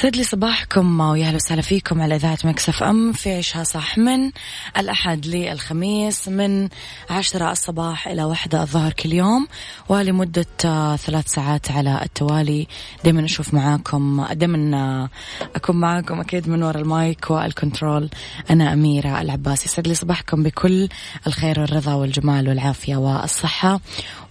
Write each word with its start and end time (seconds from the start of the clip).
يسعد 0.00 0.16
لي 0.16 0.24
صباحكم 0.24 1.00
ويا 1.00 1.26
أهلا 1.26 1.36
وسهلا 1.36 1.62
فيكم 1.62 2.02
على 2.02 2.16
إذاعة 2.16 2.38
Mix 2.44 2.82
FM 2.82 3.12
فعيشها 3.12 3.64
صح 3.64 3.98
من 3.98 4.30
الأحد 4.78 5.26
للخميس 5.26 6.28
من 6.28 6.68
عشرة 7.10 7.52
الصباح 7.52 8.08
إلى 8.08 8.24
واحدة 8.24 8.62
الظهر 8.62 8.92
كل 8.92 9.12
يوم 9.12 9.46
ولمدة 9.88 10.46
آه، 10.64 10.96
ثلاث 10.96 11.28
ساعات 11.28 11.70
على 11.70 12.00
التوالي. 12.02 12.66
دائما 13.04 13.24
أشوف 13.24 13.54
معاكم 13.54 14.26
دائما 14.32 14.76
آه، 14.76 15.08
أكون 15.56 15.76
معاكم 15.76 16.20
أكيد 16.20 16.48
من 16.48 16.62
وراء 16.62 16.82
ال 16.82 16.94
mic 16.94 17.30
وال 17.30 17.46
control. 17.46 18.10
أنا 18.50 18.72
أميرة 18.72 19.20
العباس. 19.20 19.66
يسعد 19.66 19.88
لي 19.88 19.94
صباحكم 19.94 20.42
بكل 20.42 20.88
الخير 21.26 21.60
والرضا 21.60 21.94
والجمال 21.94 22.48
والعافية 22.48 22.96
والصحة. 22.96 23.80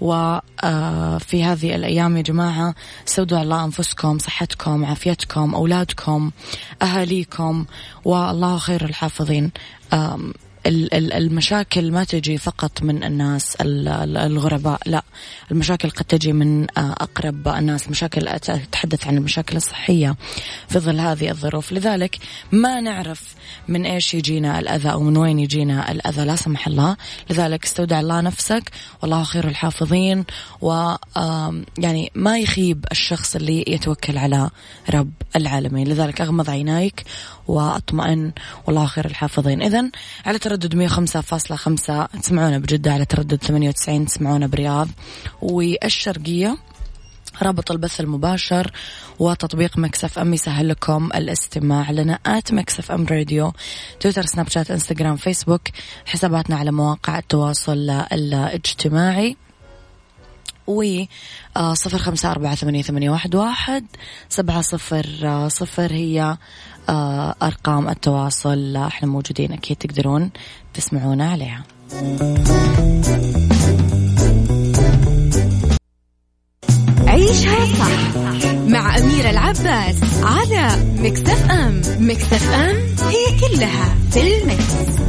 وفي 0.02 1.44
هذه 1.44 1.76
الأيام 1.76 2.18
يا 2.18 2.22
جماعة 2.22 2.76
استودعوا 3.08 3.44
الله 3.44 3.66
أنفسكم 3.66 4.18
صحتكم 4.18 4.86
عافيتكم 4.86 5.56
أولادكم 5.56 6.32
أهاليكم 6.82 7.66
والله 8.06 8.58
خير 8.58 8.86
الحافظين. 8.86 9.52
المشاكل 10.66 11.92
ما 11.92 12.04
تجي 12.04 12.38
فقط 12.38 12.82
من 12.82 13.04
الناس 13.04 13.58
الغرباء 13.62 14.80
لا 14.86 15.04
المشاكل 15.52 15.90
قد 15.90 16.06
تجي 16.06 16.34
من 16.34 16.64
آه، 16.78 16.92
أقرب 16.92 17.48
الناس. 17.48 17.90
مشاكل 17.90 18.28
أتحدث 18.28 19.08
عن 19.08 19.18
المشاكل 19.18 19.58
الصحية 19.58 20.16
في 20.68 20.80
ظل 20.80 21.00
هذه 21.00 21.30
الظروف. 21.30 21.72
لذلك 21.72 22.18
ما 22.52 22.82
نعرف 22.82 23.36
من 23.68 23.86
إيش 23.86 24.14
يجينا 24.14 24.60
الأذى 24.60 24.92
أو 24.92 25.04
من 25.04 25.18
وين 25.18 25.40
يجينا 25.40 25.92
الأذى 25.92 26.26
لا 26.26 26.36
سمح 26.36 26.68
الله. 26.68 26.98
لذلك 27.30 27.66
استودع 27.66 28.00
الله 28.00 28.22
نفسك 28.22 28.72
والله 29.02 29.24
خير 29.24 29.48
الحافظين. 29.48 30.26
و 30.62 30.96
يعني 31.78 32.12
ما 32.16 32.40
يخيب 32.40 32.86
الشخص 32.92 33.36
اللي 33.36 33.66
يتوكل 33.68 34.18
على 34.18 34.50
رب 34.90 35.12
العالمين. 35.36 35.88
لذلك 35.88 36.22
أغمض 36.22 36.50
عينيك 36.50 37.04
وأطمئن 37.50 38.32
والله 38.68 38.86
خير 38.86 39.06
الحافظين. 39.06 39.62
اذا 39.62 39.90
على 40.26 40.40
تردد 40.40 40.76
105.5 40.76 42.06
تسمعونا 42.22 42.58
بجدة 42.58 42.94
على 42.94 43.06
تردد 43.06 43.44
98 43.44 44.06
تسمعونا 44.06 44.48
برياض. 44.48 44.88
والشرقية 45.42 46.58
رابط 47.42 47.72
البث 47.72 48.00
المباشر 48.00 48.72
وتطبيق 49.20 49.78
Mix 49.78 50.20
FM 50.20 50.34
يسهل 50.34 50.70
لكم 50.70 51.10
الاستماع 51.16 51.92
لنا 51.92 52.20
at 52.26 52.54
Mix 52.54 52.92
FM 52.92 53.06
Radio 53.06 53.54
تويتر 54.00 54.26
سناب 54.26 54.50
شات 54.50 54.72
إنستغرام 54.72 55.16
فيسبوك 55.16 55.62
حساباتنا 56.06 56.56
على 56.56 56.72
مواقع 56.72 57.20
التواصل 57.20 57.90
الاجتماعي. 57.90 59.38
و 60.70 61.04
آه، 61.58 61.74
صفر 61.74 61.98
خمسة 61.98 62.32
أربعة 62.32 62.56
ثمانية, 62.56 62.82
ثمانية 62.82 63.10
واحد, 63.10 63.36
واحد. 63.36 63.86
سبعة 64.30 64.62
صفر 64.62 65.06
آه، 65.24 65.48
صفر 65.48 65.92
هي 65.92 66.38
آه، 66.90 67.36
أرقام 67.42 67.90
التواصل. 67.90 68.76
إحنا 68.78 69.08
موجودين 69.08 69.52
أكيد 69.52 69.78
تقدرون 69.78 70.32
تسمعونا 70.74 71.32
عليها. 71.32 71.64
عيشها 77.08 77.66
صح 77.66 78.16
مع 78.68 78.98
أميرة 78.98 79.30
العباس 79.30 79.96
على 80.24 80.70
مكتف 81.00 81.52
أم. 81.52 81.82
مكتف 82.00 82.50
أم 82.54 82.76
هي 83.08 83.40
كلها 83.40 83.96
في 84.12 84.38
المكس. 84.38 85.00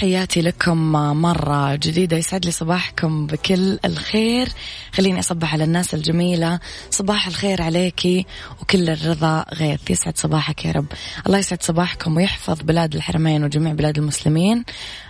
تحياتي 0.00 0.42
لكم 0.42 0.92
مرة 1.22 1.76
جديدة 1.76 2.16
يسعد 2.16 2.44
لي 2.44 2.50
صباحكم 2.50 3.26
بكل 3.26 3.78
الخير. 3.84 4.48
خليني 4.92 5.18
أصبح 5.18 5.52
على 5.52 5.64
الناس 5.64 5.94
الجميلة. 5.94 6.60
صباح 6.90 7.26
الخير 7.26 7.62
عليكي 7.62 8.26
وكل 8.60 8.90
الرضا 8.90 9.44
غيث. 9.54 9.90
يسعد 9.90 10.18
صباحك 10.18 10.64
يا 10.64 10.72
رب. 10.72 10.86
الله 11.26 11.38
يسعد 11.38 11.62
صباحكم 11.62 12.16
ويحفظ 12.16 12.60
بلاد 12.62 12.94
الحرمين 12.94 13.44
وجميع 13.44 13.72
بلاد 13.72 13.98
المسلمين. 13.98 14.64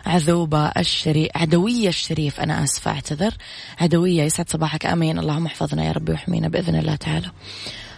عذوبة 0.06 0.66
الشريف 0.66 1.28
عدوية 1.34 1.88
الشريف 1.88 2.40
أنا 2.40 2.64
آسفة 2.64 2.90
أعتذر. 2.90 3.34
عدوية 3.80 4.22
يسعد 4.22 4.50
صباحك. 4.50 4.86
آمين. 4.86 5.18
اللهم 5.18 5.46
احفظنا 5.46 5.84
يا 5.84 5.92
رب 5.92 6.08
ويحمينا 6.08 6.48
بإذن 6.48 6.74
الله 6.74 6.96
تعالى. 6.96 7.30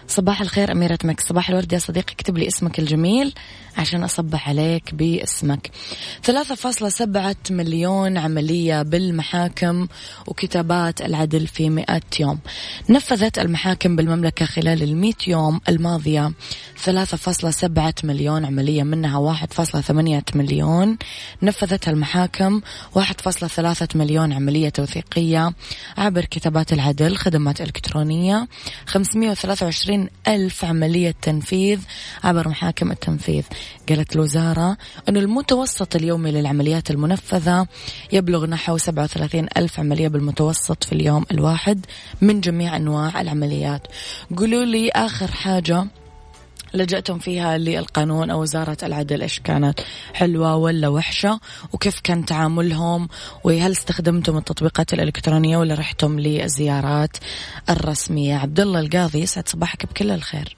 صباح 0.07 0.41
الخير 0.41 0.71
أميرة 0.71 0.97
مك 1.03 1.19
صباح 1.19 1.49
الورد 1.49 1.73
يا 1.73 1.79
صديقي. 1.79 2.13
اكتب 2.13 2.37
لي 2.37 2.47
اسمك 2.47 2.79
الجميل 2.79 3.33
عشان 3.77 4.03
أصبح 4.03 4.49
عليك 4.49 4.95
باسمك. 4.95 5.71
3.7 6.23 7.51
مليون 7.51 8.17
عملية 8.17 8.81
بالمحاكم 8.81 9.87
وكتابات 10.27 11.01
العدل 11.01 11.47
في 11.47 11.69
100 11.69 12.01
يوم. 12.19 12.39
نفذت 12.89 13.39
المحاكم 13.39 13.95
بالمملكة 13.95 14.45
خلال 14.45 14.83
ال 14.83 14.97
100 14.97 15.13
يوم 15.27 15.61
الماضية. 15.69 16.31
3.7 16.85 18.03
مليون 18.03 18.45
عملية 18.45 18.83
منها 18.83 19.17
1.8 19.17 20.35
مليون 20.35 20.97
نفذتها 21.41 21.91
المحاكم. 21.91 22.61
1.3 22.95 23.95
مليون 23.95 24.33
عملية 24.33 24.69
توثيقية 24.69 25.53
عبر 25.97 26.25
كتابات 26.25 26.73
العدل 26.73 27.15
خدمات 27.15 27.61
إلكترونية. 27.61 28.47
523 28.85 30.02
ألف 30.27 30.65
عملية 30.65 31.15
تنفيذ 31.21 31.79
عبر 32.23 32.47
محاكم 32.47 32.91
التنفيذ. 32.91 33.43
قالت 33.89 34.15
الوزارة 34.15 34.77
أن 35.09 35.17
المتوسط 35.17 35.95
اليومي 35.95 36.31
للعمليات 36.31 36.91
المنفذة 36.91 37.67
يبلغ 38.11 38.45
نحو 38.45 38.77
سبعة 38.77 39.03
وثلاثين 39.03 39.47
ألف 39.57 39.79
عملية 39.79 40.07
بالمتوسط 40.07 40.83
في 40.83 40.93
اليوم 40.93 41.25
الواحد 41.31 41.85
من 42.21 42.41
جميع 42.41 42.75
أنواع 42.75 43.21
العمليات. 43.21 43.87
قولوا 44.37 44.65
لي 44.65 44.89
آخر 44.89 45.31
حاجة 45.31 45.85
لجأتم 46.73 47.19
فيها 47.19 47.57
للقانون 47.57 48.29
أو 48.29 48.41
وزارة 48.41 48.77
العدل؟ 48.83 49.21
إيش 49.21 49.39
كانت 49.39 49.79
حلوة 50.13 50.55
ولا 50.55 50.87
وحشة؟ 50.87 51.39
وكيف 51.73 51.99
كان 51.99 52.25
تعاملهم؟ 52.25 53.07
وهل 53.43 53.71
استخدمتم 53.71 54.37
التطبيقات 54.37 54.93
الإلكترونية 54.93 55.57
ولا 55.57 55.75
رحتم 55.75 56.19
للزيارات 56.19 57.17
الرسمية؟ 57.69 58.35
عبد 58.35 58.59
الله 58.59 58.79
القاضي 58.79 59.19
يسعد 59.21 59.47
صباحك 59.47 59.85
بكل 59.85 60.11
الخير. 60.11 60.57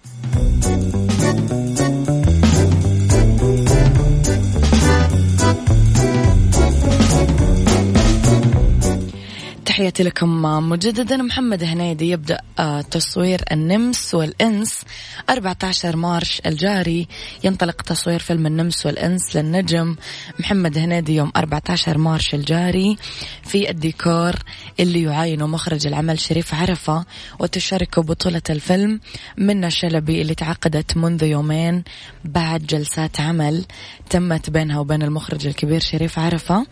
تحياتي 9.76 10.04
لكم 10.04 10.42
مجددا 10.70 11.18
محمد 11.18 11.64
هنيدي 11.64 12.10
يبدأ 12.10 12.38
آه، 12.60 12.82
تصوير 12.82 13.44
النمس 13.52 14.16
والإنس. 14.16 14.82
14 15.30 15.96
مارش 15.96 16.42
الجاري 16.46 17.08
ينطلق 17.44 17.82
تصوير 17.82 18.20
فيلم 18.20 18.46
النمس 18.46 18.86
والإنس 18.86 19.36
للنجم. 19.36 19.96
محمد 20.40 20.78
هنيدي 20.78 21.16
يوم 21.16 21.32
14 21.36 21.98
مارش 21.98 22.36
الجاري 22.36 22.98
في 23.44 23.70
الديكور 23.70 24.36
اللي 24.80 25.02
يعاينه 25.04 25.48
مخرج 25.48 25.88
العمل 25.88 26.20
شريف 26.20 26.54
عرفة 26.54 27.06
وتشارك 27.40 28.00
بطولة 28.00 28.42
الفيلم 28.50 29.00
منى 29.38 29.72
شلبي 29.72 30.22
اللي 30.22 30.36
تعقدت 30.36 30.98
منذ 30.98 31.24
يومين 31.24 31.84
بعد 32.26 32.66
جلسات 32.66 33.22
عمل 33.22 33.66
تمت 34.10 34.50
بينها 34.50 34.80
وبين 34.80 35.04
المخرج 35.04 35.48
الكبير 35.48 35.80
شريف 35.80 36.20
عرفة. 36.20 36.66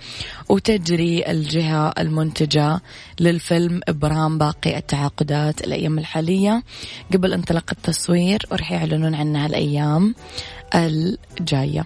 وتجري 0.49 1.31
الجهة 1.31 1.93
المنتجة 1.99 2.81
للفيلم 3.19 3.81
إبرام 3.87 4.37
باقي 4.37 4.77
التعاقدات 4.77 5.61
الأيام 5.61 5.99
الحالية. 5.99 6.63
قبل 7.13 7.33
انطلاق 7.33 7.65
التصوير 7.71 8.45
ورح 8.51 8.71
يعلنون 8.71 9.15
عنها 9.15 9.45
الأيام 9.45 10.15
الجاية. 10.75 11.85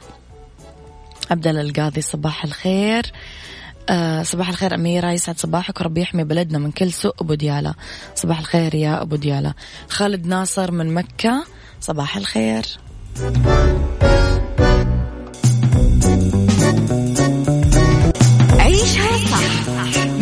عبد 1.31 1.47
الله 1.47 1.61
القاضي 1.61 2.01
صباح 2.01 2.43
الخير. 2.43 3.11
آه 3.89 4.23
صباح 4.23 4.49
الخير 4.49 4.75
أميرة 4.75 5.11
يسعد 5.11 5.39
صباحك 5.39 5.81
وربي 5.81 6.01
يحمي 6.01 6.23
بلدنا 6.23 6.57
من 6.57 6.71
كل 6.71 6.93
سوء. 6.93 7.13
أبو 7.21 7.33
ديالة 7.33 7.73
صباح 8.15 8.39
الخير 8.39 8.75
يا 8.75 9.01
أبو 9.01 9.15
ديالة. 9.15 9.53
خالد 9.89 10.27
ناصر 10.27 10.71
من 10.71 10.93
مكة 10.93 11.45
صباح 11.81 12.17
الخير. 12.17 12.65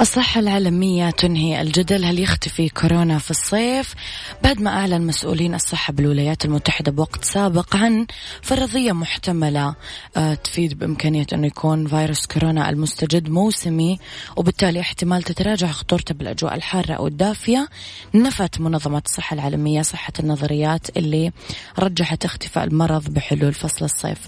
الصحة 0.00 0.40
العالمية 0.40 1.10
تنهي 1.10 1.62
الجدل 1.62 2.04
هل 2.04 2.18
يختفي 2.18 2.68
كورونا 2.68 3.18
في 3.18 3.30
الصيف؟ 3.30 3.94
بعد 4.42 4.60
ما 4.60 4.70
أعلن 4.70 5.06
مسؤولين 5.06 5.54
الصحة 5.54 5.92
بالولايات 5.92 6.44
المتحدة 6.44 6.92
بوقت 6.92 7.24
سابق 7.24 7.76
عن 7.76 8.06
فرضية 8.42 8.92
محتملة 8.92 9.74
آه، 10.16 10.34
تفيد 10.34 10.78
بإمكانية 10.78 11.26
أنه 11.32 11.46
يكون 11.46 11.86
فيروس 11.86 12.26
كورونا 12.26 12.70
المستجد 12.70 13.28
موسمي 13.28 13.98
وبالتالي 14.36 14.80
احتمال 14.80 15.22
تتراجع 15.22 15.66
خطورته 15.66 16.14
بالأجواء 16.14 16.54
الحارة 16.54 16.92
أو 16.92 17.06
الدافية. 17.06 17.68
نفت 18.14 18.60
منظمة 18.60 19.02
الصحة 19.06 19.34
العالمية 19.34 19.82
صحة 19.82 20.12
النظريات 20.20 20.96
اللي 20.96 21.32
رجحت 21.78 22.24
اختفاء 22.24 22.64
المرض 22.64 23.10
بحلول 23.10 23.52
فصل 23.52 23.84
الصيف. 23.84 24.18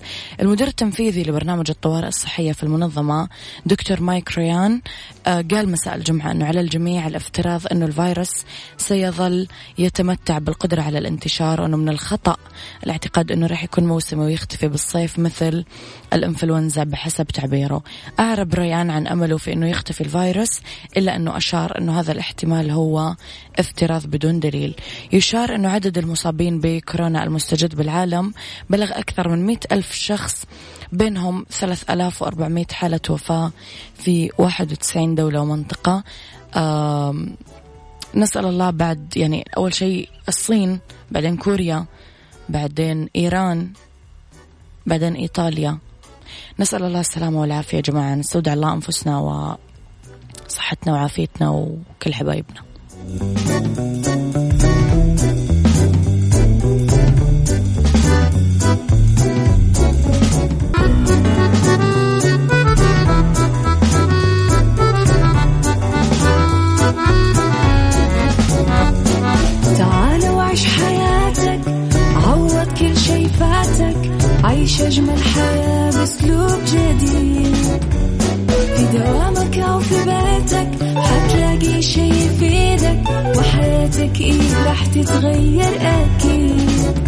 المدير 0.41 0.67
التنفيذي 0.67 1.23
لبرنامج 1.23 1.71
الطوارئ 1.71 2.09
الصحية 2.09 2.53
في 2.53 2.63
المنظمة 2.63 3.29
دكتور 3.67 4.01
مايك 4.01 4.39
ريان 4.39 4.81
آه، 5.27 5.41
قال 5.63 5.71
مساء 5.71 5.95
الجمعة 5.95 6.31
أنه 6.31 6.47
على 6.47 6.61
الجميع 6.61 7.07
الافتراض 7.07 7.63
أنه 7.73 7.87
الفيروس 7.87 8.45
سيظل 8.77 9.49
يتمتع 9.79 10.39
بالقدرة 10.39 10.83
على 10.83 10.99
الانتشار 10.99 11.61
وأنه 11.61 11.77
من 11.77 11.89
الخطأ 11.89 12.37
الاعتقاد 12.85 13.33
أنه 13.33 13.47
راح 13.47 13.65
يكون 13.65 13.85
موسمي 13.85 14.25
ويختفي 14.25 14.69
بالصيف 14.69 15.19
مثل 15.19 15.65
الإنفلونزا 16.13 16.85
بحسب 16.85 17.27
تعبيره. 17.27 17.83
أعرب 18.21 18.55
ريان 18.55 18.91
عن 18.91 19.07
أمله 19.07 19.37
في 19.37 19.53
أنه 19.53 19.69
يختفي 19.69 20.01
الفيروس 20.01 20.61
إلا 20.97 21.17
أنه 21.17 21.37
أشار 21.37 21.79
أنه 21.79 22.01
هذا 22.01 22.13
الاحتمال 22.13 22.71
هو 22.71 23.15
افتراض 23.59 24.07
بدون 24.07 24.41
دليل. 24.41 24.75
يشار 25.13 25.55
أنه 25.55 25.69
عدد 25.69 25.99
المصابين 25.99 26.61
بكورونا 26.61 27.25
المستجد 27.25 27.75
بالعالم 27.75 28.33
بلغ 28.71 28.91
أكثر 28.99 29.29
من 29.29 29.47
مئة 29.47 29.61
ألف 29.73 29.93
شخص 29.93 30.45
بينهم 30.93 31.47
3400 31.51 32.67
حالة 32.73 33.01
وفاة 33.11 33.53
في 33.95 34.31
91 34.39 35.15
دولة 35.15 35.41
ومنطقة. 35.41 36.05
نسأل 38.15 38.47
الله 38.47 38.71
بعد 38.71 39.17
يعني 39.17 39.45
أول 39.57 39.75
شيء 39.75 40.09
الصين 40.29 40.79
بعدين 41.11 41.37
كوريا 41.37 41.85
بعدين 42.49 43.09
إيران 43.17 43.73
بعدين 44.87 45.15
إيطاليا. 45.15 45.79
نسأل 46.59 46.83
الله 46.83 47.01
السلامة 47.01 47.41
والعافية 47.41 47.77
يا 47.77 47.83
جماعة 47.83 48.15
نستودع 48.15 48.53
الله 48.53 48.73
أنفسنا 48.73 49.19
وصحتنا 50.49 50.93
وعافيتنا 50.93 51.51
وكل 51.51 52.15
حبايبنا. 52.15 52.63
وحياتك 84.03 84.21
إيه 84.21 84.65
راح 84.67 84.87
تتغير 84.87 85.73
أكيد. 85.81 86.99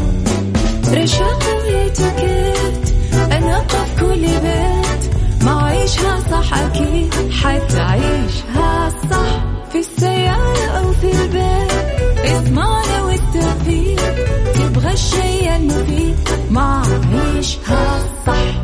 رشاق 0.92 1.42
ويتوكيت 1.62 2.94
أنا 3.32 3.64
في 3.68 4.00
كل 4.00 4.20
بيت. 4.20 5.14
ما 5.44 5.62
عيشها 5.62 6.20
صح 6.30 6.54
أكيد 6.58 7.14
حتعيشها 7.42 8.92
صح. 9.10 9.44
في 9.72 9.78
السيارة 9.78 10.66
أو 10.78 10.92
في 10.92 11.12
البيت 11.22 11.72
اسمعنا 12.24 13.02
والتوفيق. 13.02 14.00
تبغى 14.54 14.92
الشيء 14.92 15.56
المفيد 15.56 16.16
ما 16.50 16.82
عيشها 17.14 17.98
صح. 18.26 18.63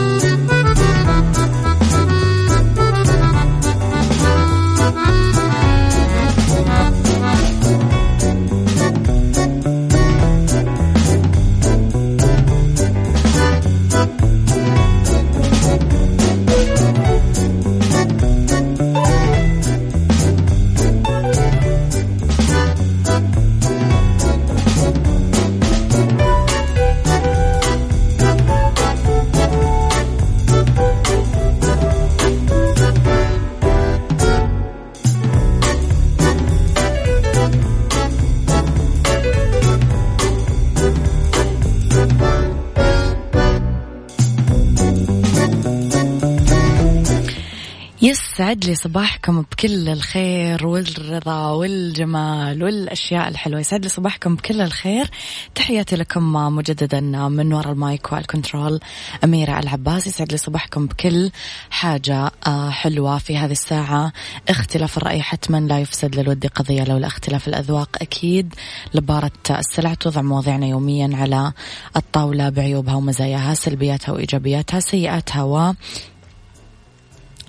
يسعد 48.51 48.65
لي 48.65 48.75
صباحكم 48.75 49.41
بكل 49.41 49.89
الخير 49.89 50.67
والرضا 50.67 51.49
والجمال 51.49 52.63
والأشياء 52.63 53.27
الحلوة. 53.27 53.59
يسعد 53.59 53.83
لي 53.83 53.89
صباحكم 53.89 54.35
بكل 54.35 54.61
الخير. 54.61 55.09
تحياتي 55.55 55.95
لكم 55.95 56.33
مجددا 56.33 56.99
من 57.27 57.53
وراء 57.53 57.71
المايك 57.71 58.11
والكنترول 58.11 58.79
أميرة 59.23 59.59
العباس 59.59 60.07
يسعد 60.07 60.31
لي 60.31 60.37
صباحكم 60.37 60.85
بكل 60.85 61.31
حاجة 61.69 62.31
آه، 62.47 62.69
حلوة 62.69 63.17
في 63.17 63.37
هذه 63.37 63.51
الساعة. 63.51 64.13
اختلاف 64.49 64.97
الرأي 64.97 65.21
حتما 65.21 65.57
لا 65.57 65.79
يفسد 65.79 66.15
للود 66.15 66.47
قضية 66.47 66.83
لولا 66.83 67.07
اختلاف 67.07 67.47
الأذواق. 67.47 67.89
أكيد 68.01 68.55
لبارت 68.93 69.31
السلع 69.49 69.93
توضع 69.93 70.21
مواضيعنا 70.21 70.65
يوميا 70.65 71.09
على 71.13 71.53
الطاولة 71.95 72.49
بعيوبها 72.49 72.95
ومزاياها 72.95 73.53
سلبياتها 73.53 74.13
وإيجابياتها 74.13 74.79
سيئاتها 74.79 75.43
و 75.43 75.73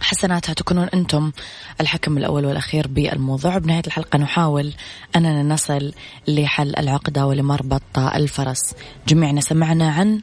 حسناتها 0.03 0.53
تكونون 0.53 0.89
أنتم 0.95 1.33
الحكم 1.81 2.19
الأول 2.19 2.47
والأخير 2.47 2.87
بالموضوع. 2.87 3.59
بنهاية 3.59 3.83
الحلقة 3.87 4.19
نحاول 4.19 4.73
أننا 5.17 5.43
نصل 5.43 5.93
لحل 6.29 6.77
العقدة 6.79 7.27
ولمربط 7.27 7.99
الفرس. 7.99 8.75
جميعنا 9.09 9.41
سمعنا 9.41 9.91
عن 9.91 10.21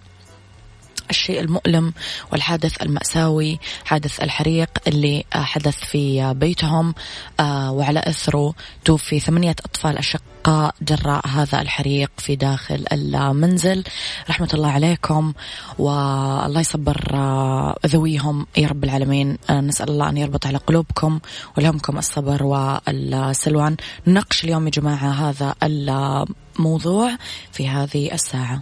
الشيء 1.10 1.40
المؤلم 1.40 1.94
والحادث 2.32 2.82
المأساوي 2.82 3.60
حادث 3.86 4.20
الحريق 4.24 4.70
اللي 4.88 5.24
حدث 5.34 5.76
في 5.76 6.34
بيتهم 6.34 6.94
آه، 7.40 7.72
وعلى 7.72 8.00
إثره 8.08 8.54
توفي 8.86 9.20
ثمانية 9.20 9.56
أطفال 9.66 9.98
أشقاء 9.98 10.76
جراء 10.82 11.28
هذا 11.28 11.62
الحريق 11.62 12.12
في 12.18 12.36
داخل 12.36 12.86
المنزل. 12.92 13.84
رحمة 14.30 14.50
الله 14.54 14.72
عليكم 14.72 15.34
والله 15.80 16.60
يصبر 16.60 17.08
آه، 17.14 17.76
ذويهم 17.86 18.48
يا 18.58 18.68
رب 18.68 18.84
العالمين. 18.84 19.38
آه، 19.50 19.62
نسأل 19.62 19.90
الله 19.90 20.10
أن 20.10 20.18
يربط 20.18 20.46
على 20.48 20.58
قلوبكم 20.58 21.20
ولهمكم 21.58 21.98
الصبر 21.98 22.44
والسلوان. 22.44 23.78
نناقش 24.08 24.44
اليوم 24.44 24.66
يا 24.66 24.72
جماعة 24.72 25.30
هذا 25.30 25.56
الموضوع 25.64 27.18
في 27.52 27.68
هذه 27.70 28.14
الساعة. 28.14 28.62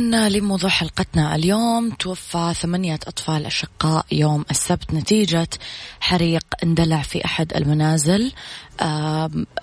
لموضوع 0.00 0.70
حلقتنا 0.70 1.34
اليوم 1.34 1.90
توفى 1.90 2.54
ثمانية 2.60 2.94
أطفال 2.94 3.46
أشقاء 3.46 4.06
يوم 4.12 4.44
السبت 4.50 4.94
نتيجة 4.94 5.48
حريق 6.00 6.44
اندلع 6.62 7.02
في 7.02 7.24
أحد 7.24 7.52
المنازل 7.56 8.32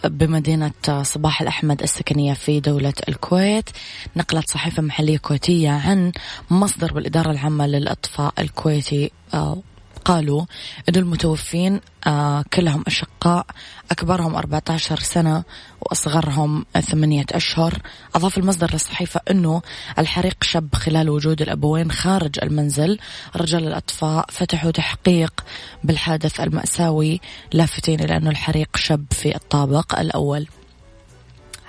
بمدينة 0.03 0.71
صباح 1.01 1.41
الأحمد 1.41 1.81
السكنية 1.81 2.33
في 2.33 2.59
دولة 2.59 2.93
الكويت. 3.09 3.69
نقلت 4.15 4.49
صحيفة 4.49 4.81
محلية 4.81 5.17
كويتية 5.17 5.69
عن 5.69 6.11
مصدر 6.49 6.93
بالإدارة 6.93 7.31
العامة 7.31 7.67
للأطفاء 7.67 8.33
الكويتي 8.39 9.11
قالوا 10.05 10.45
أن 10.89 10.95
المتوفين 10.95 11.81
آه 12.07 12.43
كلهم 12.53 12.83
أشقاء 12.87 13.45
أكبرهم 13.91 14.35
14 14.35 14.99
سنة 14.99 15.43
وأصغرهم 15.81 16.65
ثمانية 16.81 17.25
أشهر. 17.31 17.81
أضاف 18.15 18.37
المصدر 18.37 18.69
للصحيفة 18.73 19.21
أنه 19.31 19.61
الحريق 19.99 20.43
شب 20.43 20.75
خلال 20.75 21.09
وجود 21.09 21.41
الأبوين 21.41 21.91
خارج 21.91 22.39
المنزل. 22.43 22.99
رجال 23.35 23.67
الأطفاء 23.67 24.25
فتحوا 24.29 24.71
تحقيق 24.71 25.43
بالحادث 25.83 26.39
المأساوي 26.39 27.21
لافتين 27.53 27.99
إلى 27.99 28.17
أنه 28.17 28.29
الحريق 28.29 28.77
شب 28.77 29.05
في 29.11 29.35
الطابق 29.35 29.99
الأول. 29.99 30.47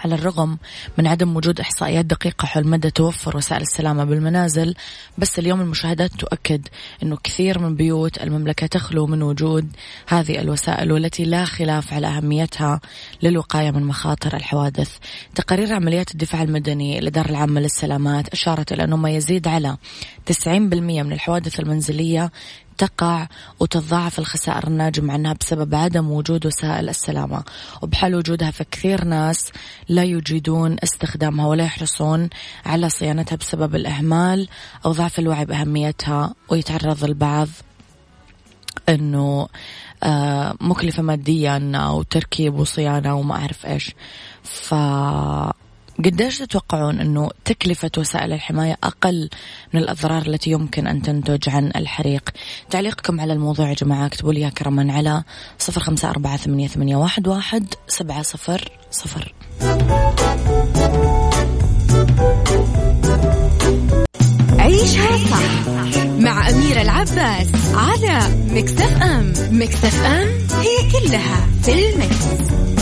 على 0.05 0.15
الرغم 0.15 0.59
من 0.99 1.07
عدم 1.07 1.37
وجود 1.37 1.61
إحصائيات 1.61 2.05
دقيقة 2.05 2.47
حول 2.47 2.67
مدى 2.67 2.91
توفر 2.91 3.37
وسائل 3.37 3.63
السلامة 3.63 4.05
بالمنازل 4.05 4.75
بس 5.19 5.39
اليوم 5.39 5.61
المشاهدات 5.61 6.11
تؤكد 6.13 6.69
أنه 7.03 7.17
كثير 7.25 7.59
من 7.59 7.75
بيوت 7.75 8.23
المملكة 8.23 8.67
تخلو 8.67 9.07
من 9.07 9.23
وجود 9.23 9.69
هذه 10.09 10.41
الوسائل 10.41 10.93
والتي 10.93 11.25
لا 11.25 11.45
خلاف 11.45 11.93
على 11.93 12.07
أهميتها 12.07 12.81
للوقاية 13.23 13.71
من 13.71 13.85
مخاطر 13.85 14.37
الحوادث. 14.37 14.97
تقارير 15.35 15.73
عمليات 15.73 16.11
الدفاع 16.11 16.43
المدني 16.43 16.99
الإدارة 16.99 17.31
العامة 17.31 17.61
للسلامات 17.61 18.29
أشارت 18.29 18.73
إلى 18.73 18.85
أنه 18.85 18.97
ما 18.97 19.11
يزيد 19.11 19.49
على 19.49 19.77
90% 20.27 20.49
من 20.49 21.13
الحوادث 21.13 21.61
المنزلية 21.61 22.33
تقع 22.79 23.27
وتتضاعف 23.61 24.19
الخسائر 24.19 24.67
الناجمة 24.67 25.13
عنها 25.13 25.33
بسبب 25.33 25.75
عدم 25.75 26.11
وجود 26.11 26.47
وسائل 26.47 26.89
السلامة. 26.89 27.43
وبحال 27.83 28.15
وجودها 28.15 28.51
فكثير 28.51 29.05
ناس 29.05 29.53
لا 29.89 30.05
يجيدون 30.05 30.77
استخدامها 30.83 31.47
ولا 31.47 31.65
يحرصون 31.65 32.29
على 32.67 32.89
صيانتها 32.89 33.37
بسبب 33.37 33.75
الإهمال 33.75 34.49
أو 34.87 34.93
ضعف 34.93 35.19
الوعي 35.19 35.45
بأهميتها. 35.45 36.35
ويتعرض 36.49 37.05
البعض 37.05 37.49
أنه 38.89 39.49
آه، 40.03 40.55
مكلفة 40.61 41.03
ماديا 41.03 41.89
وتركيب 41.91 42.55
وصيانة 42.55 43.15
وما 43.15 43.35
أعرف 43.35 43.67
إيش. 43.67 43.95
ف 44.43 44.75
قديش 45.99 46.39
تتوقعون 46.39 47.01
أنه 47.01 47.31
تكلفة 47.45 47.91
وسائل 47.99 48.33
الحماية 48.33 48.77
أقل 48.85 49.31
من 49.73 49.81
الأضرار 49.81 50.23
التي 50.27 50.51
يمكن 50.51 50.87
أن 50.87 51.03
تنتج 51.03 51.49
عن 51.49 51.73
الحريق؟ 51.77 52.31
تعليقكم 52.71 53.21
على 53.21 53.33
الموضوع 53.33 53.69
يا 53.69 53.75
جماعة 53.75 54.07
اكتبوا 54.07 54.33
لي 54.33 54.51
كرما 54.51 54.93
على 54.93 55.23
صفر 55.59 55.81
خمسة 55.81 56.11
أربعة 56.11 56.37
ثمانية, 56.37 56.69
ثمانية 56.69 56.97
واحد, 56.97 57.29
واحد 57.29 57.75
سبعة 57.89 58.23
صفر 58.23 58.69
صفر. 58.91 59.35
عيشها 64.59 65.17
صح 65.31 65.69
مع 66.19 66.51
أميرة 66.51 66.83
العباس 66.83 67.49
على 67.75 68.37
مكتف 68.51 69.03
أم. 69.03 69.33
مكتف 69.51 70.05
أم 70.05 70.29
هي 70.61 70.91
كلها 70.93 71.47
في 71.63 71.73
المكس. 71.73 72.82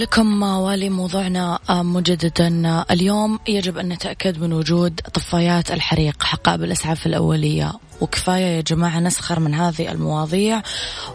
لكم 0.00 0.42
والي 0.42 0.90
موضوعنا 0.90 1.58
مجددا 1.70 2.84
اليوم 2.90 3.38
يجب 3.48 3.78
أن 3.78 3.88
نتأكد 3.88 4.40
من 4.40 4.52
وجود 4.52 5.00
طفايات 5.14 5.70
الحريق 5.70 6.22
حقائب 6.22 6.62
الإسعاف 6.62 7.06
الأولية. 7.06 7.72
وكفاية 8.00 8.56
يا 8.56 8.60
جماعة 8.60 9.00
نسخر 9.00 9.40
من 9.40 9.54
هذه 9.54 9.92
المواضيع 9.92 10.62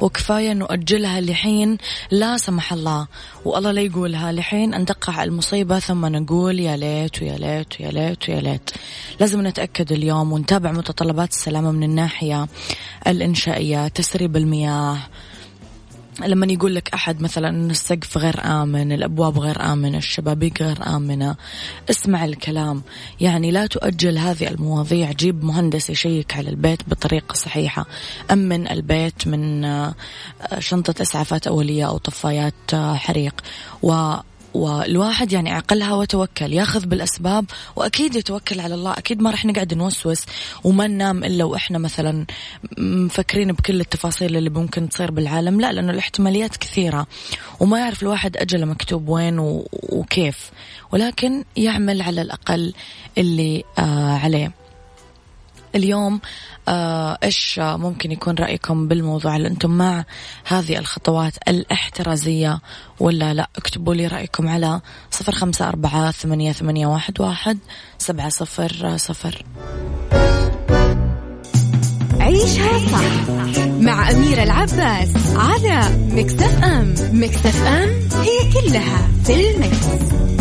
وكفاية 0.02 0.54
نؤجلها 0.54 1.22
لحين 1.22 1.78
لا 2.12 2.38
سمح 2.38 2.74
الله. 2.74 3.08
والله 3.46 3.72
لا 3.72 3.82
يقولها 3.82 4.32
لحين 4.32 4.74
أن 4.74 4.86
تقع 4.86 5.24
المصيبة 5.24 5.80
ثم 5.80 6.06
نقول 6.06 6.60
يا 6.60 6.78
ليت 6.78 7.22
ويا 7.22 7.38
ليت 7.38 7.82
ويا 7.82 7.92
ليت 7.92 8.30
ويا 8.30 8.42
ليت. 8.42 8.70
لازم 9.20 9.48
نتأكد 9.48 9.92
اليوم 9.92 10.32
ونتابع 10.34 10.72
متطلبات 10.72 11.32
السلامة 11.32 11.72
من 11.72 11.84
الناحية 11.84 12.48
الإنشائية 13.08 13.88
تسريب 13.88 14.38
المياه 14.38 14.98
لما 16.20 16.46
يقول 16.46 16.76
لك 16.76 16.90
أحد 16.94 17.22
مثلا 17.22 17.72
السقف 17.72 18.18
غير 18.18 18.46
آمن 18.46 18.92
الأبواب 18.92 19.40
غير 19.40 19.62
آمنة 19.74 19.98
الشبابيك 19.98 20.62
غير 20.62 20.88
آمنة 20.88 21.36
اسمع 21.90 22.26
الكلام. 22.26 22.82
يعني 23.20 23.52
لا 23.52 23.68
تؤجل 23.68 24.18
هذه 24.18 24.48
المواضيع. 24.48 25.12
جيب 25.12 25.44
مهندس 25.44 25.90
يشيك 25.90 26.36
على 26.38 26.50
البيت 26.50 26.90
بطريقة 26.90 27.34
صحيحة. 27.34 27.86
أمن 28.32 28.68
البيت 28.72 29.28
من 29.28 29.66
آه، 29.66 29.96
شنطة 30.60 31.02
إسعافات 31.02 31.48
أولية 31.48 31.88
أو 31.88 31.98
طفايات 31.98 32.54
آه، 32.74 32.96
حريق. 32.96 33.42
و 33.84 34.14
والواحد 34.56 35.34
يعني 35.34 35.58
أقلها 35.58 35.94
وتوكل 35.94 36.54
ياخذ 36.54 36.86
بالأسباب 36.86 37.46
وأكيد 37.76 38.16
يتوكل 38.16 38.60
على 38.60 38.76
الله 38.76 38.94
أكيد 38.94 39.22
ما 39.22 39.32
راح 39.32 39.46
نقعد 39.46 39.74
نوسوس 39.74 40.26
وما 40.64 40.88
ننام 40.88 41.24
إلا 41.24 41.44
وإحنا 41.44 41.78
مثلا 41.78 42.26
مفكرين 42.78 43.52
بكل 43.52 43.82
التفاصيل 43.82 44.38
اللي 44.38 44.50
ممكن 44.50 44.90
تصير 44.90 45.12
بالعالم 45.12 45.62
لا 45.62 45.72
لأنه 45.74 45.92
الاحتماليات 45.92 46.58
كثيرة 46.58 47.08
وما 47.60 47.80
يعرف 47.80 48.04
الواحد 48.04 48.38
أجله 48.38 48.66
مكتوب 48.66 49.10
وين 49.10 49.40
وكيف 49.90 50.52
ولكن 50.92 51.44
يعمل 51.58 52.02
على 52.02 52.22
الأقل 52.22 52.74
اللي 53.18 53.64
آه 53.80 54.18
عليه. 54.18 54.65
اليوم 55.76 56.20
آه 56.68 57.18
إيش 57.24 57.60
ممكن 57.60 58.12
يكون 58.12 58.36
رأيكم 58.36 58.88
بالموضوع؟ 58.88 59.36
هل 59.36 59.46
أنتم 59.46 59.72
مع 59.72 60.06
هذه 60.46 60.78
الخطوات 60.78 61.34
الاحترازية 61.48 62.60
ولا 63.00 63.34
لا؟ 63.34 63.50
اكتبوا 63.56 63.96
لي 63.96 64.08
رأيكم 64.08 64.48
على 64.48 64.82
صفر 65.12 65.32
خمسة 65.32 65.68
أربعة 65.68 66.12
ثمانية, 66.12 66.52
ثمانية 66.52 66.88
واحد, 66.88 67.22
واحد 67.22 67.58
سبعة 67.98 68.30
صفر 68.30 68.98
صفر. 68.98 69.46
عيشها 72.20 72.80
صح 72.92 73.30
مع 73.80 74.12
أميرة 74.12 74.44
العباس 74.44 75.10
على 75.36 76.08
مكتف 76.12 76.64
أم. 76.64 76.96
مكتف 77.14 77.68
أم 77.68 77.90
هي 78.22 78.52
كلها 78.54 79.08
في 79.26 79.50
المكس. 79.52 80.35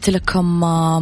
تحياتي 0.00 0.18
لكم 0.18 0.60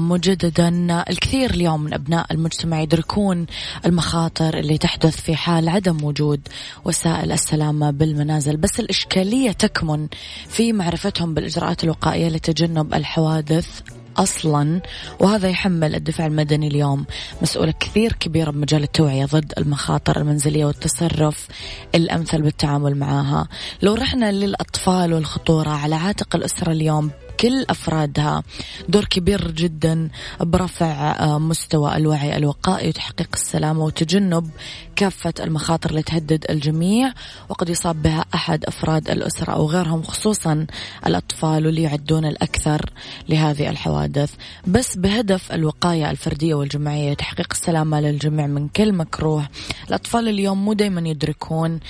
مجددا 0.08 0.68
الكثير 1.10 1.50
اليوم 1.50 1.82
من 1.82 1.94
أبناء 1.94 2.32
المجتمع 2.32 2.80
يدركون 2.80 3.46
المخاطر 3.86 4.58
اللي 4.58 4.78
تحدث 4.78 5.20
في 5.20 5.36
حال 5.36 5.68
عدم 5.68 6.04
وجود 6.04 6.40
وسائل 6.84 7.32
السلامة 7.32 7.90
بالمنازل. 7.90 8.56
بس 8.56 8.80
الإشكالية 8.80 9.52
تكمن 9.52 10.08
في 10.48 10.72
معرفتهم 10.72 11.34
بالإجراءات 11.34 11.84
الوقائية 11.84 12.28
لتجنب 12.28 12.94
الحوادث 12.94 13.80
أصلا 14.16 14.80
وهذا 15.20 15.48
يحمل 15.48 15.94
الدفاع 15.94 16.26
المدني 16.26 16.68
اليوم. 16.68 17.06
مسؤوليه 17.42 17.72
كثير 17.80 18.12
كبيرة 18.12 18.50
بمجال 18.50 18.82
التوعية 18.82 19.24
ضد 19.24 19.52
المخاطر 19.58 20.16
المنزلية 20.16 20.64
والتصرف 20.64 21.48
الأمثل 21.94 22.42
بالتعامل 22.42 22.94
معها. 22.96 23.48
لو 23.82 23.94
رحنا 23.94 24.32
للأطفال 24.32 25.12
والخطورة 25.12 25.70
على 25.70 25.94
عاتق 25.94 26.36
الأسرة 26.36 26.72
اليوم 26.72 27.10
كل 27.40 27.64
أفرادها. 27.70 28.42
دور 28.88 29.04
كبير 29.04 29.50
جدا 29.50 30.08
برفع 30.40 31.10
آه، 31.10 31.38
مستوى 31.38 31.96
الوعي 31.96 32.36
الوقائي 32.36 32.88
وتحقيق 32.88 33.28
السلامة 33.34 33.84
وتجنب 33.84 34.50
كافة 34.96 35.34
المخاطر 35.40 35.90
اللي 35.90 36.02
تهدد 36.02 36.44
الجميع. 36.50 37.12
وقد 37.48 37.68
يصاب 37.68 38.02
بها 38.02 38.24
أحد 38.34 38.64
أفراد 38.64 39.10
الأسرة 39.10 39.52
أو 39.52 39.66
غيرهم 39.66 40.02
خصوصا 40.02 40.66
الأطفال 41.06 41.66
واللي 41.66 41.82
يعدون 41.82 42.24
الأكثر 42.24 42.90
لهذه 43.28 43.70
الحوادث. 43.70 44.34
بس 44.66 44.96
بهدف 44.96 45.52
الوقاية 45.52 46.10
الفردية 46.10 46.54
والجماعية 46.54 47.14
تحقيق 47.14 47.48
السلامة 47.52 48.00
للجميع 48.00 48.46
من 48.46 48.68
كل 48.68 48.92
مكروه. 48.92 49.48
الأطفال 49.88 50.28
اليوم 50.28 50.64
مو 50.64 50.72
دايما 50.72 51.08
يدركون 51.08 51.80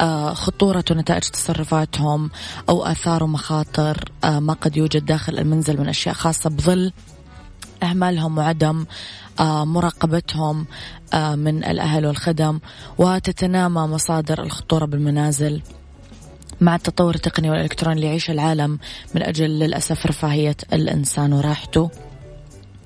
آه، 0.00 0.34
خطورة 0.34 0.84
ونتائج 0.90 1.22
تصرفاتهم 1.22 2.30
أو 2.68 2.84
آثار 2.84 3.24
ومخاطر 3.24 4.12
آه، 4.24 4.38
ما 4.40 4.52
قد 4.52 4.76
يوجد 4.76 4.97
داخل 5.00 5.38
المنزل 5.38 5.80
من 5.80 5.88
أشياء 5.88 6.14
خاصة 6.14 6.50
بظل 6.50 6.92
إهمالهم 7.82 8.38
وعدم 8.38 8.86
آه، 9.40 9.64
مراقبتهم 9.64 10.66
آه، 11.14 11.34
من 11.34 11.64
الأهل 11.64 12.06
والخدم 12.06 12.60
وتتنامى 12.98 13.80
مصادر 13.80 14.42
الخطورة 14.42 14.84
بالمنازل. 14.84 15.62
مع 16.60 16.74
التطور 16.74 17.14
التقني 17.14 17.50
والإلكتروني 17.50 17.96
اللي 17.96 18.06
يعيش 18.06 18.30
العالم 18.30 18.78
من 19.14 19.22
أجل 19.22 19.50
للأسف 19.50 20.06
رفاهية 20.06 20.56
الإنسان 20.72 21.32
وراحته. 21.32 21.90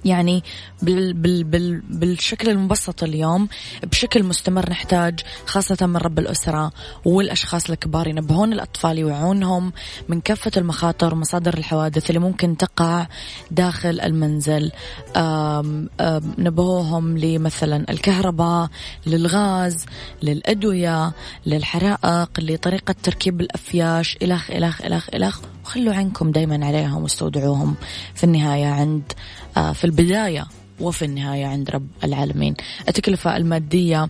يعني 0.04 0.42
بال 0.82 1.12
بال 1.12 1.44
بال 1.44 1.80
بالشكل 1.80 2.48
المبسط 2.48 3.02
اليوم. 3.02 3.48
بشكل 3.82 4.22
مستمر 4.22 4.70
نحتاج 4.70 5.20
خاصة 5.46 5.86
من 5.86 5.96
رب 5.96 6.18
الأسرة 6.18 6.72
والأشخاص 7.04 7.70
الكبار 7.70 8.08
ينبهون 8.08 8.52
الأطفال 8.52 8.98
يوعونهم 8.98 9.72
من 10.08 10.20
كافة 10.20 10.52
المخاطر 10.56 11.14
ومصادر 11.14 11.58
الحوادث 11.58 12.10
اللي 12.10 12.20
ممكن 12.20 12.56
تقع 12.56 13.06
داخل 13.50 14.00
المنزل. 14.00 14.72
آم 15.16 15.88
آم 16.00 16.34
نبهوهم 16.38 17.18
لمثلا 17.18 17.84
الكهرباء 17.90 18.68
للغاز 19.06 19.86
للأدوية 20.22 21.12
للحرائق 21.46 22.30
لطريقة 22.38 22.94
تركيب 23.02 23.40
الأفياش 23.40 24.18
إلخ 24.22 24.50
إلخ 24.50 24.82
إلخ 24.82 25.08
إلخ 25.14 25.40
وخلوا 25.64 25.94
عنكم 25.94 26.30
دايما 26.30 26.66
عليهم 26.66 27.02
واستودعوهم 27.02 27.74
في 28.14 28.24
النهاية 28.24 28.66
عند 28.66 29.12
آه، 29.56 29.72
في 29.72 29.84
البداية 29.84 30.46
وفي 30.82 31.04
النهاية 31.04 31.46
عند 31.46 31.70
رب 31.70 31.86
العالمين. 32.04 32.54
التكلفة 32.88 33.36
المادية 33.36 34.08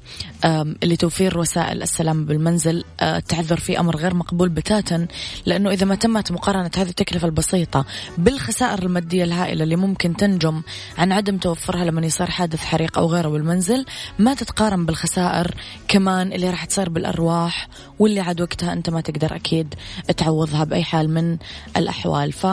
لتوفير 0.85 1.39
وسائل 1.39 1.83
السلام 1.83 2.25
بالمنزل 2.25 2.85
آه، 3.01 3.19
تعذر 3.19 3.57
في 3.61 3.81
أمر 3.81 3.97
غير 3.97 4.15
مقبول 4.15 4.49
بتاتا 4.49 5.07
لأنه 5.47 5.71
إذا 5.71 5.87
ما 5.87 5.95
تمت 5.95 6.33
مقارنة 6.33 6.71
هذه 6.77 6.89
التكلفة 6.89 7.27
البسيطة 7.27 7.85
بالخسائر 8.19 8.83
المادية 8.83 9.25
الهائلة 9.25 9.65
اللي 9.65 9.77
ممكن 9.77 10.17
تنجم 10.17 10.63
عن 10.99 11.13
عدم 11.13 11.39
توفرها 11.39 11.85
لما 11.85 12.07
يصير 12.07 12.31
حادث 12.31 12.65
حريق 12.65 12.99
أو 12.99 13.07
غيره 13.07 13.29
بالمنزل 13.29 13.85
ما 14.19 14.35
تتقارن 14.35 14.87
بالخسائر 14.87 15.55
كمان 15.89 16.33
اللي 16.33 16.51
راح 16.51 16.65
تصير 16.65 16.89
بالأرواح 16.89 17.69
واللي 17.99 18.21
عاد 18.21 18.41
وقتها 18.41 18.73
أنت 18.73 18.91
ما 18.91 19.01
تقدر 19.01 19.37
أكيد 19.37 19.75
تعوضها 20.17 20.65
بأي 20.65 20.85
حال 20.85 21.11
من 21.11 21.37
الأحوال. 21.77 22.33
ف 22.33 22.47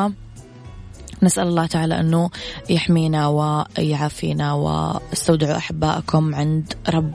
نسأل 1.24 1.48
الله 1.48 1.66
تعالى 1.66 2.00
أنه 2.00 2.30
يحمينا 2.70 3.28
ويعافينا 3.28 4.54
واستودعوا 4.54 5.58
أحبائكم 5.58 6.36
عند 6.36 6.74
رب 6.90 7.14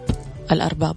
الأرباب. 0.52 0.96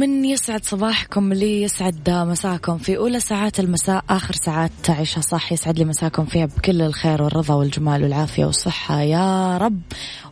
ومن 0.00 0.24
يسعد 0.24 0.64
صباحكم 0.64 1.32
لي 1.32 1.62
يسعد 1.62 2.10
مساكم 2.10 2.78
في 2.78 2.96
أولى 2.96 3.20
ساعات 3.20 3.60
المساء 3.60 4.04
آخر 4.10 4.34
ساعات 4.34 4.70
تعيشها 4.82 5.20
صح؟ 5.20 5.52
يسعد 5.52 5.78
لي 5.78 5.84
مساكم 5.84 6.24
فيها 6.24 6.46
بكل 6.46 6.82
الخير 6.82 7.22
والرضا 7.22 7.54
والجمال 7.54 8.02
والعافية 8.02 8.44
والصحة. 8.44 9.00
يا 9.00 9.58
رب 9.58 9.80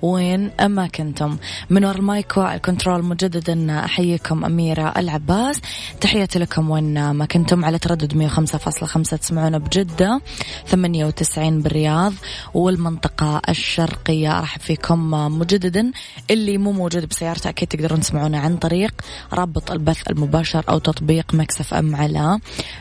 وين 0.02 0.50
أما 0.60 0.86
كنتم. 0.86 1.36
من 1.70 1.84
وراء 1.84 1.96
المايك 1.96 2.36
والكنترول 2.36 3.04
مجددا 3.04 3.84
أحييكم 3.84 4.44
أميرة 4.44 4.94
العباس. 4.96 5.60
تحياتي 6.00 6.38
لكم 6.38 6.70
وين 6.70 7.10
ما 7.10 7.26
كنتم 7.26 7.64
على 7.64 7.78
تردد 7.78 8.14
105.5 8.14 9.16
تسمعونا 9.16 9.58
بجدة 9.58 10.20
98 10.66 11.62
بالرياض 11.62 12.12
والمنطقة 12.54 13.40
الشرقية. 13.48 14.38
أرحب 14.38 14.60
فيكم 14.60 15.10
مجددا. 15.38 15.92
اللي 16.30 16.58
مو 16.58 16.72
موجود 16.72 17.08
بسيارته 17.08 17.50
أكيد 17.50 17.68
تقدرون 17.68 18.00
تسمعونا 18.00 18.38
عن 18.38 18.56
طريق 18.56 18.94
رابط 19.32 19.70
البث 19.70 20.10
المباشر 20.10 20.64
أو 20.68 20.78
تطبيق 20.78 21.34
Mix 21.34 21.74
FM 21.74 21.96
على 21.96 22.38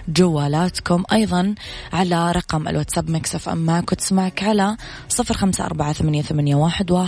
جوالاتكم. 0.08 1.04
أيضا 1.12 1.56
على 1.94 2.32
رقم 2.32 2.68
الواتساب 2.68 3.10
Mix 3.10 3.50
FM 3.50 3.58
معك 3.58 3.92
وتسمعك 3.92 4.44
على 4.44 4.78
صفر 5.10 5.34
خمسة 5.34 5.66
أربعة 5.66 5.94
ثمانية 5.94 6.56
واحد 6.56 6.92
واحد. 6.92 7.07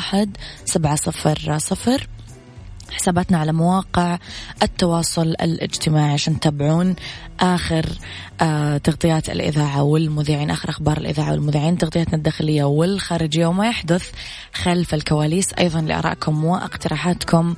سبعة 0.65 0.95
صفر 0.95 1.57
صفر. 1.57 2.07
حساباتنا 2.91 3.37
على 3.37 3.53
مواقع 3.53 4.17
التواصل 4.63 5.21
الاجتماعي 5.21 6.13
عشان 6.13 6.39
تتابعون 6.39 6.95
آخر 7.39 7.85
آه 8.41 8.77
تغطيات 8.77 9.29
الإذاعة 9.29 9.83
والمذيعين 9.83 10.51
آخر 10.51 10.69
أخبار 10.69 10.97
الإذاعة 10.97 11.31
والمذيعين 11.31 11.77
تغطياتنا 11.77 12.15
الداخلية 12.15 12.63
والخارجية 12.63 13.47
وما 13.47 13.67
يحدث 13.67 14.09
خلف 14.53 14.93
الكواليس. 14.93 15.53
أيضا 15.53 15.81
لآرائكم 15.81 16.45
واقتراحاتكم 16.45 17.55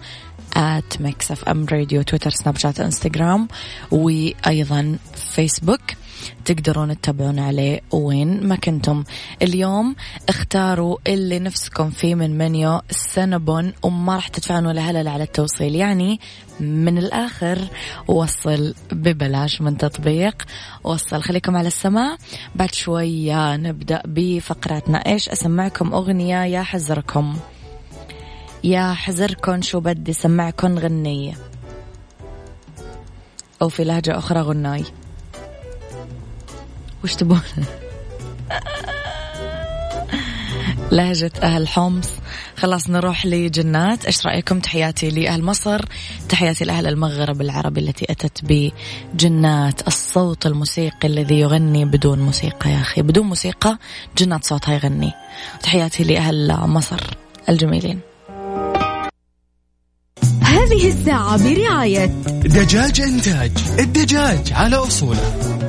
at 0.58 1.02
Mix 1.02 1.32
FM 1.32 1.66
Radio 1.72 2.02
تويتر 2.02 2.30
سناب 2.30 2.58
شات 2.58 2.80
انستغرام 2.80 3.48
وأيضا 3.92 4.98
فيسبوك 5.16 5.82
تقدرون 6.46 7.02
تتابعون 7.02 7.40
عليه 7.40 7.82
وين 7.92 8.48
ما 8.48 8.56
كنتم. 8.56 9.04
اليوم 9.42 9.96
اختاروا 10.30 10.98
اللي 11.08 11.40
نفسكم 11.40 11.90
فيه 11.90 12.16
من 12.16 12.38
منيو 12.38 12.82
السنبون 12.90 13.74
وما 13.84 14.16
راح 14.16 14.28
تدفعون 14.28 14.66
ولا 14.66 14.82
هلل 14.82 15.08
على 15.08 15.24
التوصيل. 15.24 15.76
يعني 15.76 16.20
من 16.60 16.98
الآخر 16.98 17.68
وصل 18.08 18.76
ببلاش 18.92 19.62
من 19.62 19.78
تطبيق. 19.78 20.44
وصل 20.84 21.22
خليكم 21.22 21.56
على 21.56 21.68
السماع 21.68 22.18
بعد 22.56 22.74
شوية 22.74 23.56
نبدأ 23.56 24.02
بفقراتنا. 24.06 24.98
إيش 24.98 25.30
أسمعكم؟ 25.30 25.94
أغنية 25.94 26.44
يا 26.44 26.64
حزركم. 26.64 27.38
يا 28.64 28.94
حزركن 28.94 29.62
شو 29.62 29.80
بدي؟ 29.80 30.14
سمعكن 30.14 30.80
غنية 30.80 31.34
أو 33.62 33.70
في 33.70 33.84
لهجة 33.84 34.18
أخرى 34.18 34.42
غناي. 34.42 34.84
وش 37.04 37.16
تبون؟ 37.16 37.42
لهجة 40.92 41.32
أهل 41.44 41.68
حمص. 41.68 42.10
خلاص 42.58 42.90
نروح 42.90 43.26
لجنات. 43.26 44.06
إيش 44.06 44.26
رأيكم؟ 44.26 44.60
تحياتي 44.60 45.10
لأهل 45.10 45.44
مصر. 45.44 45.86
تحياتي 46.30 46.66
لأهل 46.66 46.88
المغرب 46.88 47.42
العربي 47.42 47.82
التي 47.82 48.06
أتت 48.10 48.42
بجنات. 48.44 49.88
الصوت 49.88 50.46
الموسيقي 50.46 51.08
الذي 51.08 51.40
يغني 51.40 51.86
بدون 51.86 52.20
موسيقى 52.20 52.70
يا 52.72 52.82
أخي. 52.82 53.02
بدون 53.02 53.26
موسيقى 53.26 53.78
جنات 54.18 54.46
صوتها 54.46 54.74
يغني 54.74 55.12
تحياتي 55.64 56.04
لأهل 56.04 56.56
مصر 56.60 57.00
الجميلين. 57.50 58.00
هذه 60.42 60.88
الساعة 60.88 61.44
برعاية 61.44 62.06
دجاج 62.46 63.02
إنتاج. 63.02 63.52
الدجاج 63.80 64.54
على 64.54 64.76
أصوله. 64.76 65.61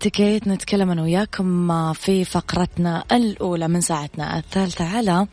في 0.00 0.06
اتيكيت 0.08 0.48
نتكلم 0.48 0.90
أنا 0.90 1.02
وياكم 1.02 1.92
في 1.92 2.24
فقرتنا 2.24 3.04
الأولى 3.12 3.68
من 3.68 3.80
ساعتنا 3.80 4.38
الثالثة 4.38 4.96
على 4.96 5.26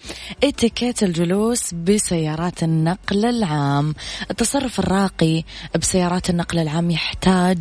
اتيكيت 0.44 1.04
الجلوس 1.04 1.74
بسيارات 1.74 2.64
النقل 2.64 3.26
العام. 3.26 3.96
التصرف 4.32 4.80
الراقي 4.80 5.44
بسيارات 5.76 6.30
النقل 6.30 6.60
العام 6.60 6.92
يحتاج 6.92 7.60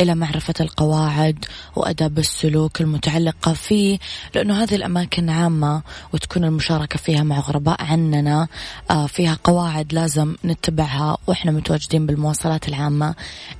إلى 0.00 0.14
معرفة 0.14 0.54
القواعد 0.60 1.44
وأداب 1.76 2.18
السلوك 2.18 2.80
المتعلقة 2.80 3.52
فيه 3.52 3.98
لأنه 4.34 4.62
هذه 4.62 4.74
الأماكن 4.74 5.30
عامة 5.30 5.82
وتكون 6.12 6.44
المشاركة 6.44 6.98
فيها 6.98 7.22
مع 7.22 7.40
غرباء 7.40 7.82
عننا 7.82 8.48
آه، 8.90 9.06
فيها 9.06 9.38
قواعد 9.44 9.92
لازم 9.92 10.36
نتبعها 10.44 11.18
وإحنا 11.26 11.52
متواجدين 11.52 12.06
بالمواصلات 12.06 12.68
العامة. 12.68 13.14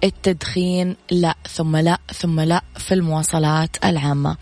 التدخين 0.04 0.96
لا 1.10 1.34
ثم 1.48 1.76
لا 1.76 1.98
ثم 2.14 2.40
لا 2.40 2.62
في 2.86 2.94
المواصلات 2.94 3.76
العامة. 3.84 4.36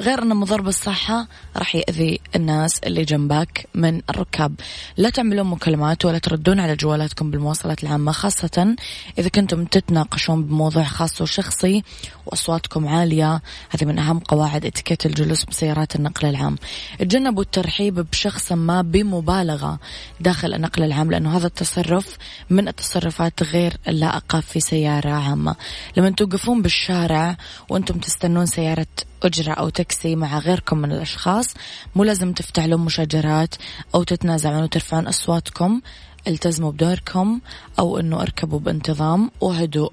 غير 0.00 0.22
أنه 0.22 0.34
مضر 0.34 0.60
بالصحة 0.60 1.26
راح 1.56 1.74
يأذي 1.74 2.20
الناس 2.36 2.78
اللي 2.78 3.04
جنبك 3.04 3.68
من 3.74 4.02
الركاب. 4.10 4.54
لا 4.96 5.10
تعملون 5.10 5.46
مكالمات 5.46 6.04
ولا 6.04 6.18
تردون 6.18 6.60
على 6.60 6.76
جوالاتكم 6.76 7.30
بالمواصلات 7.30 7.82
العامة 7.82 8.12
خاصة 8.12 8.76
إذا 9.18 9.28
كنتم 9.28 9.64
تتناقشون 9.64 10.44
بموضوع 10.44 10.84
خاص 10.84 11.20
وشخصي 11.20 11.82
وأصواتكم 12.26 12.88
عالية. 12.88 13.42
هذه 13.70 13.84
من 13.84 13.98
أهم 13.98 14.18
قواعد 14.18 14.66
إتيكيت 14.66 15.06
الجلوس 15.06 15.44
بسيارات 15.44 15.96
النقل 15.96 16.28
العام. 16.28 16.56
تجنبوا 16.98 17.42
الترحيب 17.42 17.94
بشخص 17.94 18.52
ما 18.52 18.82
بمبالغة 18.82 19.78
داخل 20.20 20.54
النقل 20.54 20.82
العام 20.82 21.10
لأنه 21.10 21.36
هذا 21.36 21.46
التصرف 21.46 22.16
من 22.50 22.68
التصرفات 22.68 23.42
غير 23.42 23.76
اللائقة 23.88 24.40
في 24.40 24.60
سيارة 24.60 25.10
عامة. 25.10 25.56
لما 25.96 26.10
توقفون 26.10 26.62
بالشارع 26.62 27.36
وأنتم 27.68 27.98
تستنون 27.98 28.46
سيارة 28.46 28.86
أجرة 29.22 29.52
أو 29.52 29.68
تاكسي 29.90 30.16
مع 30.16 30.38
غيركم 30.38 30.78
من 30.78 30.92
الأشخاص. 30.92 31.54
مو 31.96 32.04
لازم 32.04 32.32
تفتعلون 32.32 32.80
مشاجرات 32.80 33.54
أو 33.94 34.02
تتنازعون 34.02 34.62
وترفعون 34.62 35.06
أصواتكم. 35.06 35.80
التزموا 36.26 36.72
بدوركم 36.72 37.40
أو 37.78 37.98
أنه 37.98 38.22
أركبوا 38.22 38.58
بانتظام 38.58 39.30
وهدوء. 39.40 39.92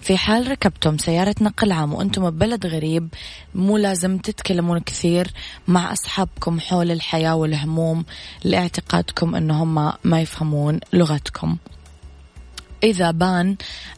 في 0.00 0.16
حال 0.16 0.50
ركبتم 0.50 0.98
سيارة 0.98 1.34
نقل 1.40 1.72
عام 1.72 1.94
وأنتم 1.94 2.30
ببلد 2.30 2.66
غريب 2.66 3.08
مو 3.54 3.76
لازم 3.76 4.18
تتكلمون 4.18 4.78
كثير 4.78 5.30
مع 5.68 5.92
أصحابكم 5.92 6.60
حول 6.60 6.90
الحياة 6.90 7.34
والهموم 7.34 8.04
لإعتقادكم 8.44 9.34
أنهم 9.34 9.92
ما 10.04 10.20
يفهمون 10.20 10.80
لغتكم. 10.92 11.56
إذا 12.84 13.10
بان 13.10 13.56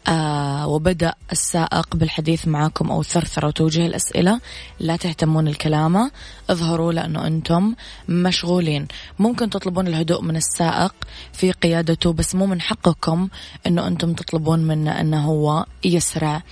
آه 0.08 0.68
وبدأ 0.68 1.14
السائق 1.32 1.96
بالحديث 1.96 2.48
معكم 2.48 2.90
أو 2.90 3.02
ثرثرة 3.02 3.48
وتوجيه 3.48 3.86
الأسئلة 3.86 4.40
لا 4.80 4.96
تهتمون 4.96 5.48
الكلامة 5.48 6.10
اظهروا 6.50 6.92
لأنه 6.92 7.26
أنتم 7.26 7.74
مشغولين. 8.08 8.86
ممكن 9.18 9.50
تطلبون 9.50 9.86
الهدوء 9.86 10.22
من 10.22 10.36
السائق 10.36 10.94
في 11.32 11.52
قيادته 11.52 12.12
بس 12.12 12.34
مو 12.34 12.46
من 12.46 12.60
حقكم 12.60 13.28
أنه 13.66 13.86
أنتم 13.86 14.12
تطلبون 14.12 14.58
منه 14.58 15.00
أنه 15.00 15.24
هو 15.24 15.64
يسرع. 15.84 16.42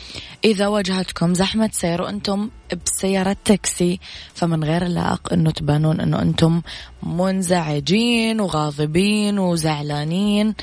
إذا 0.44 0.66
واجهتكم 0.66 1.35
زحمة 1.35 1.70
سير 1.72 2.02
وأنتم 2.02 2.50
بسيارة 2.87 3.37
تاكسي 3.44 4.00
فمن 4.35 4.64
غير 4.64 4.87
اللائق 4.87 5.33
أنه 5.33 5.50
تبانون 5.50 6.00
أنه 6.00 6.22
أنتم 6.22 6.62
منزعجين 7.02 8.40
وغاضبين 8.40 9.38
وزعلانين. 9.38 10.54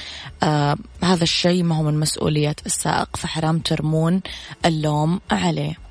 آه 0.44 0.78
هذا 1.04 1.24
الشيء 1.24 1.64
ما 1.64 1.78
هو 1.78 1.84
من 1.84 2.00
مسؤولية 2.00 2.56
السائق 2.66 3.16
فحرام 3.18 3.60
ترمون 3.60 4.22
اللوم 4.66 5.20
عليه. 5.32 5.91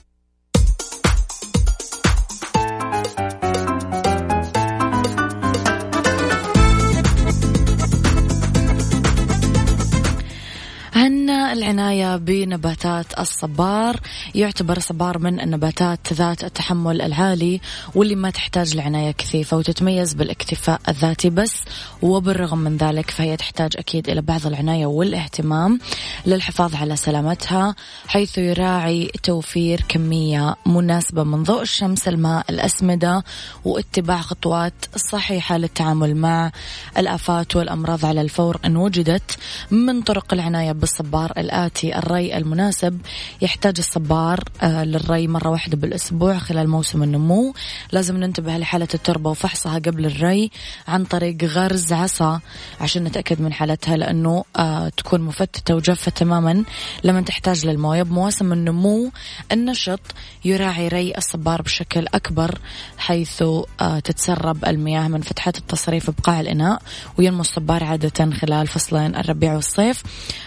العناية 11.71 12.17
بنباتات 12.17 13.19
الصبار. 13.19 13.99
يعتبر 14.35 14.77
الصبار 14.77 15.19
من 15.19 15.39
النباتات 15.39 16.13
ذات 16.13 16.43
التحمل 16.43 17.01
العالي 17.01 17.61
واللي 17.95 18.15
ما 18.15 18.29
تحتاج 18.29 18.75
لعناية 18.75 19.11
كثيفة 19.11 19.57
وتتميز 19.57 20.13
بالاكتفاء 20.13 20.81
الذاتي 20.89 21.29
بس. 21.29 21.53
وبالرغم 22.01 22.57
من 22.57 22.77
ذلك 22.77 23.11
فهي 23.11 23.37
تحتاج 23.37 23.71
أكيد 23.77 24.09
إلى 24.09 24.21
بعض 24.21 24.47
العناية 24.47 24.85
والاهتمام 24.85 25.79
للحفاظ 26.25 26.75
على 26.75 26.95
سلامتها 26.95 27.75
حيث 28.07 28.37
يراعي 28.37 29.11
توفير 29.23 29.83
كمية 29.87 30.55
مناسبة 30.65 31.23
من 31.23 31.43
ضوء 31.43 31.61
الشمس 31.61 32.07
الماء 32.07 32.45
الأسمدة 32.49 33.23
واتباع 33.65 34.21
خطوات 34.21 34.73
صحيحة 34.95 35.57
للتعامل 35.57 36.15
مع 36.15 36.51
الآفات 36.97 37.55
والأمراض 37.55 38.05
على 38.05 38.21
الفور 38.21 38.59
إن 38.65 38.77
وجدت 38.77 39.37
من 39.71 40.01
طرق 40.01 40.33
العناية 40.33 40.71
بالصبار 40.71 41.33
الآتي 41.61 41.97
الري 41.97 42.37
المناسب 42.37 43.01
يحتاج 43.41 43.75
الصبار 43.77 44.43
آه، 44.61 44.83
للري 44.83 45.27
مرة 45.27 45.49
واحدة 45.49 45.77
بالأسبوع 45.77 46.37
خلال 46.37 46.69
موسم 46.69 47.03
النمو. 47.03 47.53
لازم 47.91 48.17
ننتبه 48.17 48.57
لحالة 48.57 48.87
التربة 48.93 49.29
وفحصها 49.29 49.79
قبل 49.79 50.05
الري 50.05 50.51
عن 50.87 51.05
طريق 51.05 51.43
غرز 51.43 51.93
عصا 51.93 52.39
عشان 52.79 53.03
نتأكد 53.03 53.41
من 53.41 53.53
حالتها 53.53 53.97
لأنه 53.97 54.43
آه، 54.57 54.89
تكون 54.89 55.21
مفتتة 55.21 55.75
وجافة 55.75 56.11
تماما 56.11 56.63
لما 57.03 57.21
تحتاج 57.21 57.65
للموية. 57.65 58.03
بمواسم 58.03 58.53
النمو 58.53 59.11
النشط 59.51 59.99
يراعي 60.45 60.87
ري 60.87 61.13
الصبار 61.17 61.61
بشكل 61.61 62.07
أكبر 62.13 62.59
حيث 62.97 63.41
آه، 63.81 63.99
تتسرب 63.99 64.65
المياه 64.65 65.07
من 65.07 65.21
فتحات 65.21 65.57
التصريف 65.57 66.09
بقاع 66.09 66.39
الإناء 66.39 66.81
وينمو 67.17 67.41
الصبار 67.41 67.83
عادة 67.83 68.31
خلال 68.31 68.67
فصلين 68.67 69.15
الربيع 69.15 69.53
والصيف 69.53 70.03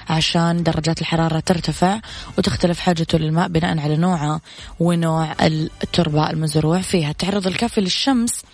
عشان 0.08 0.62
درجات 0.62 1.02
الحرارة 1.04 1.40
ترتفع 1.40 2.00
وتختلف 2.38 2.80
حاجته 2.80 3.18
للماء 3.18 3.48
بناء 3.48 3.78
على 3.78 3.96
نوعه 3.96 4.40
ونوع 4.80 5.32
التربة 5.42 6.30
المزروع. 6.30 6.80
فيها 6.80 7.10
التعرض 7.10 7.46
الكافي 7.46 7.80
للشمس 7.80 8.44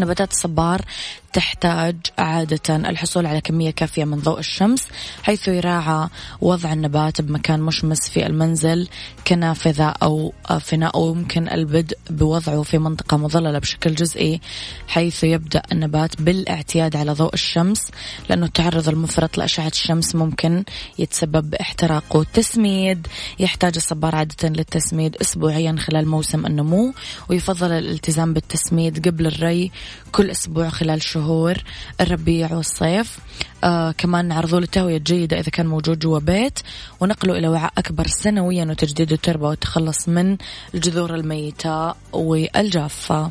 نباتات 0.00 0.32
الصبار 0.32 0.80
تحتاج 1.34 1.96
عادة 2.18 2.76
الحصول 2.76 3.26
على 3.26 3.40
كمية 3.40 3.70
كافية 3.70 4.04
من 4.04 4.18
ضوء 4.18 4.38
الشمس 4.38 4.86
حيث 5.22 5.48
يراعى 5.48 6.08
وضع 6.40 6.72
النبات 6.72 7.20
بمكان 7.20 7.60
مشمس 7.60 8.08
في 8.08 8.26
المنزل 8.26 8.88
كنافذة 9.26 9.94
أو 10.02 10.32
فناء 10.60 10.94
أو 10.94 11.10
يمكن 11.14 11.48
البدء 11.48 11.98
بوضعه 12.10 12.62
في 12.62 12.78
منطقة 12.78 13.16
مظللة 13.16 13.58
بشكل 13.58 13.94
جزئي 13.94 14.40
حيث 14.88 15.24
يبدأ 15.24 15.62
النبات 15.72 16.22
بالاعتياد 16.22 16.96
على 16.96 17.12
ضوء 17.12 17.34
الشمس 17.34 17.90
لأنه 18.28 18.46
التعرض 18.46 18.88
المفرط 18.88 19.38
لأشعة 19.38 19.68
الشمس 19.68 20.14
ممكن 20.14 20.64
يتسبب 20.98 21.50
باحتراق 21.50 22.16
والتسميد 22.16 23.06
يحتاج 23.38 23.72
الصبار 23.76 24.14
عادة 24.14 24.48
للتسميد 24.48 25.16
أسبوعيا 25.16 25.76
خلال 25.78 26.08
موسم 26.08 26.46
النمو 26.46 26.94
ويفضل 27.28 27.72
الالتزام 27.72 28.32
بالتسميد 28.32 29.08
قبل 29.08 29.26
الري 29.26 29.70
كل 30.12 30.30
أسبوع 30.30 30.68
خلال 30.68 31.02
شهور 31.02 31.23
الربيع 32.00 32.52
والصيف. 32.52 33.18
آه 33.64 33.90
كمان 33.98 34.28
نعرضوا 34.28 34.58
له 34.58 34.64
التهوية 34.64 34.96
الجيدة 34.96 35.40
إذا 35.40 35.50
كان 35.50 35.66
موجود 35.66 35.98
جوا 35.98 36.18
بيت 36.18 36.58
ونقله 37.00 37.38
إلى 37.38 37.48
وعاء 37.48 37.72
أكبر 37.78 38.06
سنويا 38.06 38.64
وتجديد 38.64 39.12
التربة 39.12 39.48
والتخلص 39.48 40.08
من 40.08 40.36
الجذور 40.74 41.14
الميتة 41.14 41.94
والجافة. 42.12 43.30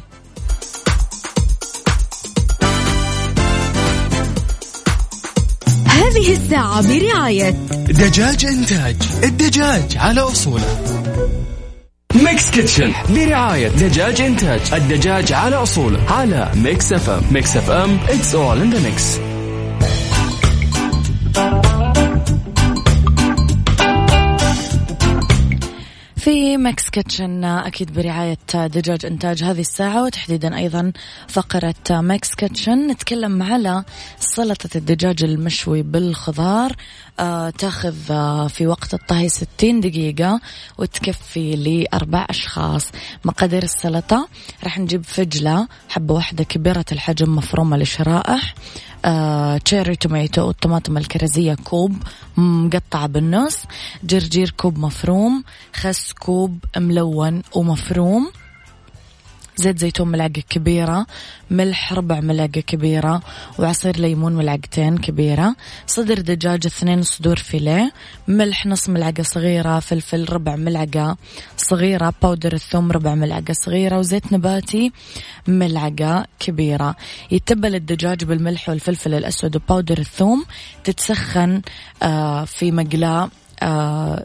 هذه 5.87 6.33
الساعة 6.33 6.87
برعاية 6.87 7.49
دجاج 7.89 8.45
إنتاج 8.45 8.95
الدجاج 9.23 9.97
على 9.97 10.21
أصوله. 10.21 10.79
Mix 12.15 12.49
Kitchen 12.51 12.91
برعاية 13.09 13.67
دجاج 13.67 14.21
إنتاج 14.21 14.59
الدجاج 14.73 15.33
على 15.33 15.55
أصوله 15.55 15.99
على 16.11 16.51
Mix 16.55 16.93
FM 16.93 17.21
Mix 17.31 17.57
FM 17.57 17.99
it's 18.07 18.33
all 18.33 18.61
in 18.63 18.75
the 18.75 18.79
mix. 18.79 19.32
في 26.23 26.57
Mix 26.57 26.89
Kitchen 26.89 27.43
أكيد 27.43 27.93
برعاية 27.93 28.37
دجاج 28.53 29.05
إنتاج 29.05 29.43
هذه 29.43 29.59
الساعة 29.59 30.03
وتحديدا 30.03 30.57
أيضا 30.57 30.91
فقرة 31.27 32.01
Mix 32.01 32.35
Kitchen. 32.35 32.87
نتكلم 32.87 33.43
على 33.43 33.83
سلطة 34.19 34.69
الدجاج 34.77 35.23
المشوي 35.23 35.81
بالخضار 35.81 36.75
آه 37.19 37.49
تاخذ 37.49 37.95
آه 38.11 38.47
في 38.47 38.67
وقت 38.67 38.93
الطهي 38.93 39.29
60 39.29 39.79
دقيقة 39.79 40.41
وتكفي 40.77 41.55
لأربع 41.55 42.25
أشخاص. 42.29 42.91
مقادير 43.25 43.63
السلطة 43.63 44.27
راح 44.63 44.79
نجيب 44.79 45.03
فجلة 45.03 45.67
حبة 45.89 46.13
واحدة 46.13 46.43
كبيرة 46.43 46.85
الحجم 46.91 47.35
مفرومة 47.35 47.77
لشرائح. 47.77 48.55
cherry 49.65 49.95
tomato 49.95 50.49
الطماطم 50.49 50.97
الكرزية 50.97 51.53
كوب 51.53 52.03
مقطعة 52.37 53.07
بالنص 53.07 53.57
جرجير 54.03 54.53
كوب 54.57 54.79
مفروم 54.79 55.43
خس 55.73 56.13
كوب 56.13 56.57
ملون 56.77 57.41
ومفروم. 57.55 58.31
زيت 59.55 59.79
زيتون 59.79 60.07
ملعقة 60.07 60.43
كبيرة 60.49 61.05
ملح 61.51 61.93
ربع 61.93 62.19
ملعقة 62.19 62.61
كبيرة 62.61 63.21
وعصير 63.59 63.99
ليمون 63.99 64.35
ملعقتين 64.35 64.97
كبيرة 64.97 65.55
صدر 65.87 66.21
دجاج 66.21 66.65
اثنين 66.65 67.01
صدور 67.03 67.35
fillet 67.35 67.91
ملح 68.27 68.65
نص 68.65 68.89
ملعقة 68.89 69.23
صغيرة 69.23 69.79
فلفل 69.79 70.25
ربع 70.29 70.55
ملعقة 70.55 71.17
صغيرة 71.57 72.13
powder 72.21 72.53
الثوم 72.53 72.91
ربع 72.91 73.15
ملعقة 73.15 73.53
صغيرة 73.53 73.97
وزيت 73.99 74.33
نباتي 74.33 74.91
ملعقة 75.47 76.25
كبيرة. 76.39 76.95
يتبل 77.31 77.75
الدجاج 77.75 78.23
بالملح 78.23 78.69
والفلفل 78.69 79.13
الأسود 79.13 79.55
و 79.55 79.61
powder 79.61 79.97
الثوم 79.97 80.45
تتسخن 80.83 81.61
آه، 82.03 82.45
في 82.45 82.71
مقلاة 82.71 83.29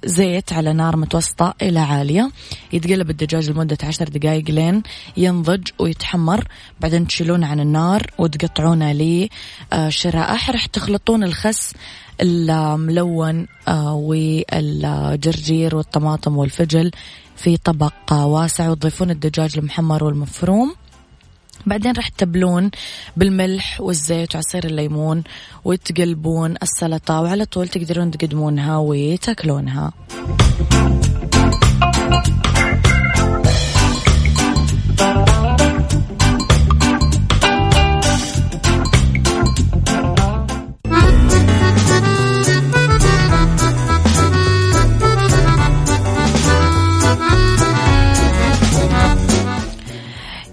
زيت 0.04 0.52
على 0.52 0.72
نار 0.72 0.96
متوسطة 0.96 1.54
إلى 1.62 1.78
عالية. 1.78 2.30
يتقلب 2.72 3.10
الدجاج 3.10 3.50
لمدة 3.50 3.78
عشر 3.82 4.08
دقايق 4.08 4.50
لين 4.50 4.82
ينضج 5.16 5.68
ويتحمر. 5.78 6.48
بعدين 6.80 7.06
تشيلونه 7.06 7.46
عن 7.46 7.60
النار 7.60 8.10
وتقطعونه 8.18 8.92
لشرائح. 8.92 10.50
راح 10.50 10.66
تخلطون 10.66 11.24
الخس 11.24 11.74
الملون 12.20 13.46
آه 13.68 13.94
والجرجير 13.94 15.76
والطماطم 15.76 16.36
والفجل 16.36 16.90
في 17.36 17.56
طبق 17.56 18.12
واسع 18.12 18.70
وتضيفون 18.70 19.10
الدجاج 19.10 19.58
المحمر 19.58 20.04
والمفروم. 20.04 20.74
بعدين 21.66 21.92
راح 21.92 22.08
تبلون 22.08 22.70
بالملح 23.16 23.80
والزيت 23.80 24.34
وعصير 24.34 24.64
الليمون 24.64 25.24
وتقلبون 25.64 26.54
السلطة 26.62 27.20
وعلى 27.20 27.44
طول 27.44 27.68
تقدرون 27.68 28.10
تقدمونها 28.10 28.76
وتاكلونها. 28.78 29.92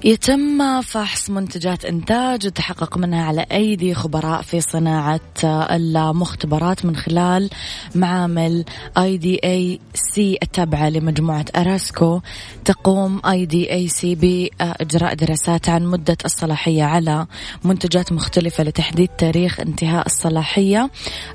يتم 0.06 0.82
فحص 0.82 1.30
منتجات 1.30 1.86
إنتاج 1.86 2.48
وتحقق 2.48 2.98
منها 2.98 3.26
على 3.26 3.46
أيدي 3.52 3.94
خبراء 3.94 4.42
في 4.42 4.62
صناعة 4.62 5.20
المختبرات 5.44 6.86
من 6.86 6.96
خلال 6.96 7.50
معامل 7.96 8.66
IDAC 8.98 10.38
التابعة 10.44 10.90
لمجموعة 10.90 11.46
أراسكو. 11.56 12.22
تقوم 12.66 13.22
IDAC 13.26 14.16
بإجراء 14.16 15.14
دراسات 15.14 15.70
عن 15.70 15.86
مدة 15.86 16.18
الصلاحية 16.26 16.84
على 16.84 17.28
منتجات 17.64 18.12
مختلفة 18.12 18.64
لتحديد 18.64 19.10
تاريخ 19.18 19.60
انتهاء 19.60 20.06
الصلاحية 20.06 20.90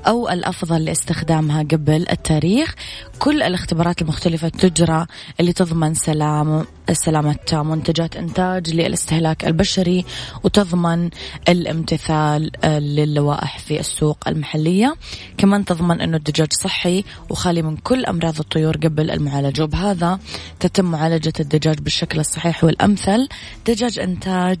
أو 0.07 0.29
الأفضل 0.29 0.85
لاستخدامها 0.85 1.63
قبل 1.63 2.05
التاريخ. 2.11 2.75
كل 3.19 3.43
الاختبارات 3.43 4.01
المختلفة 4.01 4.49
تجرى 4.49 5.05
اللي 5.39 5.53
تضمن 5.53 5.93
سلام 5.93 6.65
سلامة 6.91 7.35
منتجات 7.53 8.15
إنتاج 8.15 8.60
للاستهلاك 8.69 9.45
البشري 9.45 10.05
وتضمن 10.43 11.09
الامتثال 11.49 12.51
للوائح 12.65 13.59
في 13.59 13.79
السوق 13.79 14.27
المحلية. 14.27 14.95
كمان 15.37 15.65
تضمن 15.65 16.01
أنه 16.01 16.17
الدجاج 16.17 16.53
صحي 16.53 17.03
وخالي 17.29 17.61
من 17.61 17.77
كل 17.77 18.05
أمراض 18.05 18.39
الطيور 18.39 18.77
قبل 18.77 19.11
المعالجة. 19.11 19.63
وبهذا 19.63 20.19
تتم 20.59 20.85
معالجة 20.85 21.33
الدجاج 21.39 21.79
بالشكل 21.79 22.19
الصحيح 22.19 22.63
والأمثل. 22.63 23.27
دجاج 23.67 23.99
إنتاج 23.99 24.59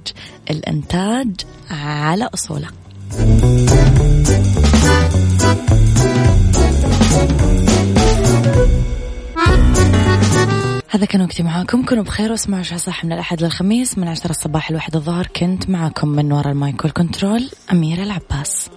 الإنتاج 0.49 1.29
على 1.69 2.29
أصوله. 2.33 2.67
هذا 10.93 11.05
كان 11.05 11.21
وقتي 11.21 11.43
معاكم. 11.43 11.85
كونوا 11.85 12.03
بخير 12.03 12.31
واسمعوا 12.31 12.59
عشاء 12.59 12.77
صح 12.77 13.05
من 13.05 13.13
الأحد 13.13 13.43
للخميس. 13.43 13.97
من 13.97 14.07
عشرة 14.07 14.29
الصباح 14.29 14.71
لواحد 14.71 14.95
الظهر 14.95 15.27
كنت 15.27 15.69
معاكم 15.69 16.07
من 16.07 16.31
وراء 16.31 16.51
المايك 16.51 16.83
والكنترول 16.83 17.49
أميرة 17.71 18.03
العباس. 18.03 18.69